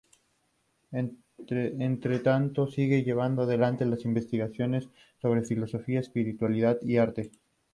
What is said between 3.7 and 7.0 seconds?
sus investigaciones sobre filosofía, espiritualidad y